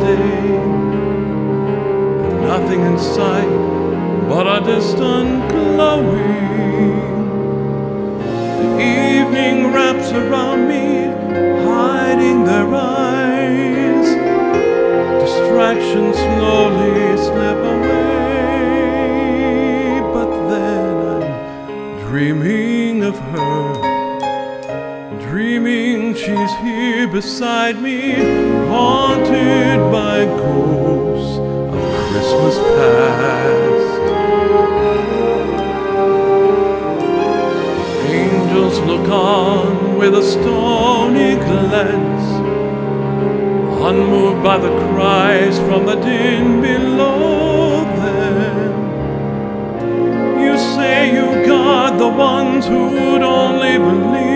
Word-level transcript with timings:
day. 0.00 0.56
And 2.26 2.40
nothing 2.42 2.80
in 2.80 2.98
sight 2.98 3.48
but 4.28 4.46
a 4.46 4.60
distant 4.64 5.48
glowing. 5.50 6.98
The 8.60 8.70
evening 8.78 9.56
wraps 9.72 10.10
around 10.12 10.60
me, 10.68 10.86
hiding 11.64 12.44
their 12.44 12.68
eyes. 12.74 14.06
Distractions 15.24 16.16
slowly 16.16 17.16
slip 17.26 17.60
away, 17.74 19.20
but 20.14 20.30
then 20.48 20.92
I'm 21.14 21.30
dreaming 22.08 22.96
of 23.10 23.16
her. 23.18 23.60
Dreaming 25.28 25.89
she's 26.20 26.54
here 26.56 27.08
beside 27.08 27.80
me, 27.80 28.12
haunted 28.68 29.80
by 29.90 30.26
ghosts 30.26 31.38
of 31.38 31.82
Christmas 32.08 32.56
past. 32.76 34.02
Angels 38.10 38.78
look 38.80 39.08
on 39.08 39.96
with 39.96 40.14
a 40.14 40.22
stony 40.22 41.36
glance, 41.36 42.28
unmoved 43.88 44.42
by 44.42 44.58
the 44.58 44.72
cries 44.88 45.58
from 45.60 45.86
the 45.86 45.94
din 45.94 46.60
below 46.60 47.84
them. 48.02 48.72
You 50.42 50.58
say 50.58 51.14
you 51.14 51.46
guard 51.46 51.98
the 51.98 52.08
ones 52.08 52.66
who'd 52.66 53.22
only 53.22 53.78
believe. 53.78 54.29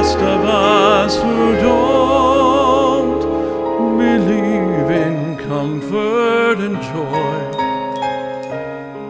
Rest 0.00 0.16
of 0.16 0.44
us 0.46 1.16
who 1.22 1.56
don't 1.56 3.20
believe 3.98 4.88
in 5.06 5.36
comfort 5.36 6.56
and 6.66 6.76
joy? 6.94 7.40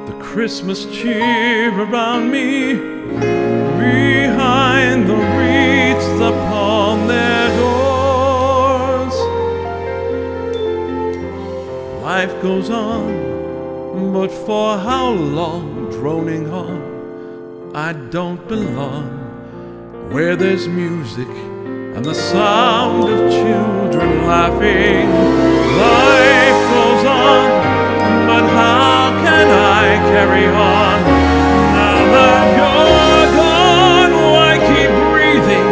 The 0.08 0.16
Christmas 0.20 0.86
cheer 0.86 1.70
around 1.80 2.32
me, 2.32 2.74
behind 3.78 5.08
the 5.08 5.14
wreaths 5.14 6.20
upon 6.32 7.06
their 7.06 7.48
doors. 7.60 9.14
Life 12.02 12.34
goes 12.42 12.69
on, 12.69 14.12
but 14.12 14.32
for 14.32 14.77
how 14.77 15.10
long 15.12 15.88
droning 15.92 16.50
on? 16.50 16.80
I 17.77 17.92
don't 17.92 18.48
belong 18.48 19.30
where 20.11 20.34
there's 20.34 20.66
music 20.66 21.28
and 21.28 22.05
the 22.05 22.14
sound 22.14 23.05
of 23.05 23.30
children 23.30 24.27
laughing. 24.27 25.08
Life 25.78 26.61
goes 26.75 27.05
on, 27.06 27.47
but 28.27 28.44
how 28.50 29.11
can 29.22 29.47
I 29.48 29.84
carry 30.11 30.47
on 30.47 31.03
now 31.78 31.98
that 32.16 32.42
you're 32.58 33.28
gone? 33.38 34.12
Why 34.34 34.58
keep 34.70 34.91
breathing? 35.12 35.69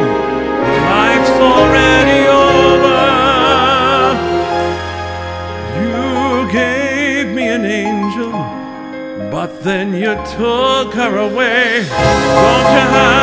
Life's 0.95 1.37
already 1.51 2.23
over. 2.47 3.03
You 5.83 6.53
gave 6.53 7.35
me 7.35 7.49
an 7.49 7.65
angel, 7.65 8.31
but 9.33 9.65
then 9.65 9.95
you 9.95 10.15
took 10.37 10.95
her 10.95 11.17
away. 11.19 11.83
Don't 11.89 12.73
you 12.77 12.87
have? 12.95 13.18